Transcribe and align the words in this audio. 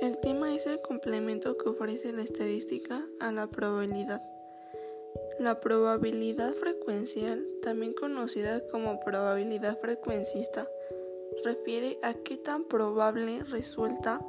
es 0.00 0.66
el 0.66 0.80
complemento 0.82 1.56
que 1.56 1.68
ofrece 1.68 2.12
la 2.12 2.22
estadística 2.22 3.02
a 3.20 3.32
la 3.32 3.46
probabilidad. 3.46 4.22
La 5.38 5.60
probabilidad 5.60 6.52
frecuencial, 6.54 7.46
también 7.62 7.92
conocida 7.92 8.66
como 8.68 9.00
probabilidad 9.00 9.80
frecuencista, 9.80 10.68
refiere 11.44 11.98
a 12.02 12.14
qué 12.14 12.36
tan 12.36 12.64
probable 12.64 13.42
resulta 13.44 14.20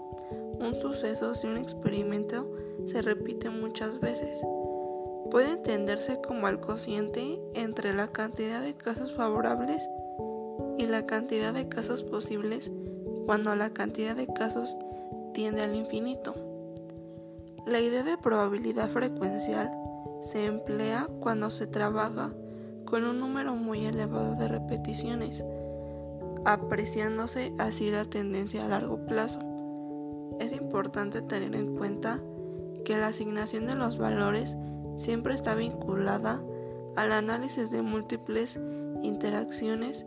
un 0.60 0.76
suceso 0.76 1.36
si 1.36 1.48
un 1.48 1.58
experimento 1.58 2.52
se 2.86 3.02
repite 3.02 3.50
muchas 3.50 4.00
veces. 4.00 4.42
Puede 5.32 5.52
entenderse 5.52 6.22
como 6.22 6.48
el 6.48 6.60
cociente 6.60 7.40
entre 7.54 7.94
la 7.94 8.12
cantidad 8.12 8.62
de 8.62 8.76
casos 8.76 9.14
favorables 9.14 9.90
y 10.78 10.86
la 10.88 11.06
cantidad 11.06 11.54
de 11.54 11.68
casos 11.70 12.04
posibles 12.04 12.72
cuando 13.26 13.56
la 13.56 13.74
cantidad 13.74 14.16
de 14.16 14.28
casos 14.28 14.78
tiende 15.36 15.62
al 15.62 15.76
infinito. 15.76 16.34
La 17.68 17.82
idea 17.82 18.04
de 18.04 18.18
probabilidad 18.18 18.90
frecuencial 18.90 19.70
se 20.22 20.46
emplea 20.46 21.10
cuando 21.20 21.50
se 21.50 21.68
trabaja 21.68 22.34
con 22.86 23.04
un 23.04 23.20
número 23.20 23.54
muy 23.56 23.86
elevado 23.86 24.36
de 24.36 24.48
repeticiones, 24.48 25.46
apreciándose 26.46 27.54
así 27.60 27.92
la 27.92 28.06
tendencia 28.06 28.64
a 28.64 28.70
largo 28.70 29.06
plazo. 29.06 29.40
Es 30.40 30.54
importante 30.54 31.22
tener 31.22 31.54
en 31.54 31.76
cuenta 31.76 32.22
que 32.86 32.96
la 32.96 33.08
asignación 33.08 33.66
de 33.66 33.76
los 33.76 33.98
valores 33.98 34.58
siempre 34.98 35.34
está 35.34 35.54
vinculada 35.54 36.42
al 36.96 37.12
análisis 37.12 37.72
de 37.72 37.82
múltiples 37.82 38.58
interacciones, 39.04 40.06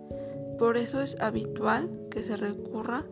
por 0.58 0.78
eso 0.78 1.02
es 1.02 1.20
habitual 1.20 1.90
que 2.10 2.22
se 2.22 2.36
recurra 2.36 2.98
a 2.98 3.04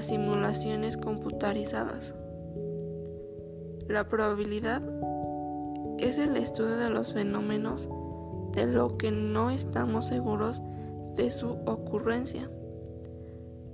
simulaciones 0.00 0.96
computarizadas. 0.96 2.14
La 3.88 4.08
probabilidad 4.08 4.82
es 5.98 6.18
el 6.18 6.36
estudio 6.36 6.76
de 6.76 6.90
los 6.90 7.12
fenómenos 7.12 7.88
de 8.52 8.66
lo 8.66 8.96
que 8.98 9.10
no 9.10 9.50
estamos 9.50 10.06
seguros 10.06 10.62
de 11.14 11.30
su 11.30 11.50
ocurrencia. 11.66 12.50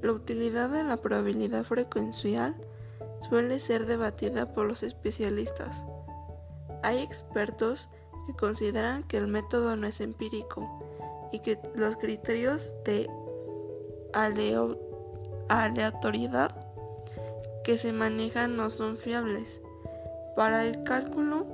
La 0.03 0.13
utilidad 0.13 0.71
de 0.71 0.85
la 0.85 0.97
probabilidad 0.97 1.65
frecuencial 1.65 2.57
suele 3.21 3.59
ser 3.59 3.87
debatida 3.87 4.53
por 4.53 4.67
los 4.67 4.83
especialistas. 4.83 5.85
Hay 6.83 6.99
expertos 6.99 7.89
que 8.27 8.35
consideran 8.35 9.05
que 9.05 9.17
el 9.17 9.29
método 9.29 9.77
no 9.77 9.87
es 9.87 10.01
empírico 10.01 10.69
y 11.33 11.41
que 11.41 11.59
los 11.75 11.97
criterios 11.97 12.75
de 12.85 13.09
aleatoriedad 15.49 16.55
que 17.65 17.79
se 17.79 17.93
manejan 17.93 18.57
no 18.57 18.71
son 18.71 18.97
fiables. 18.97 19.61
Para 20.37 20.65
el 20.65 20.83
cálculo 20.83 21.47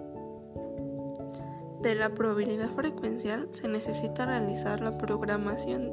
de 1.82 1.94
la 1.94 2.10
probabilidad 2.10 2.70
frecuencial 2.70 3.48
se 3.52 3.68
necesita 3.68 4.26
realizar 4.26 4.80
la 4.80 4.98
programación 4.98 5.92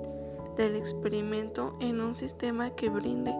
del 0.55 0.75
experimento 0.75 1.77
en 1.81 1.99
un 1.99 2.15
sistema 2.15 2.71
que 2.75 2.89
brinde 2.89 3.31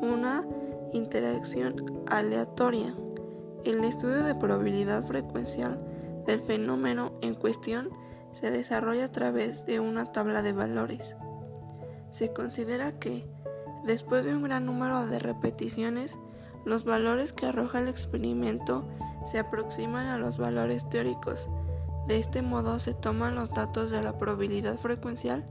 una 0.00 0.44
interacción 0.92 2.02
aleatoria. 2.06 2.94
El 3.64 3.84
estudio 3.84 4.24
de 4.24 4.34
probabilidad 4.34 5.04
frecuencial 5.04 5.78
del 6.26 6.40
fenómeno 6.40 7.12
en 7.20 7.34
cuestión 7.34 7.90
se 8.32 8.50
desarrolla 8.50 9.06
a 9.06 9.12
través 9.12 9.66
de 9.66 9.80
una 9.80 10.12
tabla 10.12 10.42
de 10.42 10.52
valores. 10.52 11.16
Se 12.10 12.32
considera 12.32 12.98
que, 12.98 13.28
después 13.86 14.24
de 14.24 14.34
un 14.34 14.42
gran 14.42 14.66
número 14.66 15.06
de 15.06 15.18
repeticiones, 15.18 16.18
los 16.64 16.84
valores 16.84 17.32
que 17.32 17.46
arroja 17.46 17.78
el 17.78 17.88
experimento 17.88 18.86
se 19.24 19.38
aproximan 19.38 20.06
a 20.06 20.18
los 20.18 20.38
valores 20.38 20.88
teóricos 20.88 21.48
de 22.06 22.18
este 22.18 22.40
modo 22.40 22.78
se 22.78 22.94
toman 22.94 23.34
los 23.34 23.50
datos 23.50 23.90
de 23.90 24.02
la 24.02 24.16
probabilidad 24.16 24.78
frecuencial 24.78 25.44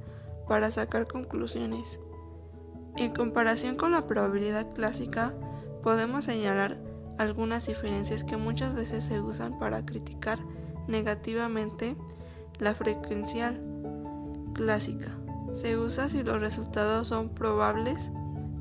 para 0.48 0.72
sacar 0.72 1.08
conclusiones. 1.08 2.00
En 2.96 3.14
comparación 3.14 3.76
con 3.76 3.92
la 3.92 4.08
probabilidad 4.08 4.72
clásica, 4.74 5.34
podemos 5.84 6.26
señalar 6.26 6.80
algunas 7.18 7.68
diferencias 7.68 8.24
que 8.24 8.38
muchas 8.38 8.74
veces 8.74 9.04
se 9.04 9.20
usan 9.20 9.60
para 9.60 9.86
criticar 9.86 10.40
negativamente 10.88 11.98
la 12.60 12.74
frecuencial 12.74 13.62
clásica. 14.54 15.10
Se 15.52 15.78
usa 15.78 16.08
si 16.08 16.24
los 16.24 16.40
resultados 16.40 17.08
son 17.08 17.30
probables, 17.30 18.12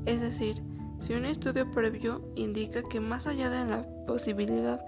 es 0.05 0.21
decir, 0.21 0.61
si 0.99 1.13
un 1.13 1.25
estudio 1.25 1.69
previo 1.71 2.21
indica 2.35 2.83
que 2.83 2.99
más 2.99 3.27
allá 3.27 3.49
de 3.49 3.69
la 3.69 3.87
posibilidad 4.05 4.83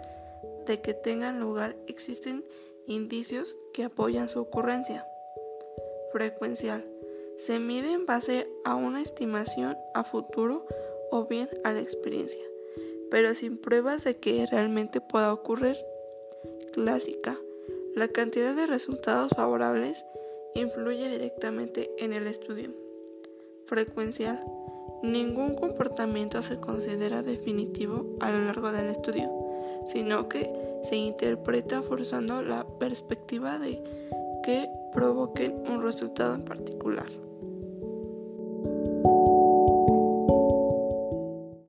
de 0.65 0.81
que 0.81 0.93
tengan 0.93 1.39
lugar 1.39 1.75
existen 1.87 2.43
indicios 2.87 3.57
que 3.73 3.83
apoyan 3.83 4.29
su 4.29 4.39
ocurrencia. 4.39 5.05
Frecuencial. 6.11 6.85
Se 7.37 7.59
mide 7.59 7.91
en 7.91 8.05
base 8.05 8.47
a 8.65 8.75
una 8.75 9.01
estimación 9.01 9.77
a 9.93 10.03
futuro 10.03 10.65
o 11.11 11.25
bien 11.25 11.49
a 11.63 11.71
la 11.71 11.81
experiencia, 11.81 12.41
pero 13.11 13.35
sin 13.35 13.57
pruebas 13.57 14.03
de 14.03 14.17
que 14.17 14.45
realmente 14.47 15.01
pueda 15.01 15.31
ocurrir. 15.31 15.77
Clásica. 16.73 17.37
La 17.95 18.07
cantidad 18.07 18.55
de 18.55 18.67
resultados 18.67 19.31
favorables 19.35 20.05
influye 20.55 21.09
directamente 21.09 21.91
en 21.97 22.13
el 22.13 22.27
estudio. 22.27 22.86
Frecuencial. 23.67 24.43
Ningún 25.03 25.55
comportamiento 25.55 26.41
se 26.41 26.59
considera 26.59 27.21
definitivo 27.21 28.05
a 28.21 28.31
lo 28.31 28.45
largo 28.45 28.71
del 28.71 28.87
estudio, 28.87 29.29
sino 29.85 30.29
que 30.29 30.51
se 30.83 30.95
interpreta 30.95 31.81
forzando 31.81 32.41
la 32.41 32.65
perspectiva 32.79 33.59
de 33.59 33.83
que 34.41 34.69
provoquen 34.93 35.63
un 35.69 35.83
resultado 35.83 36.35
en 36.35 36.45
particular. 36.45 37.26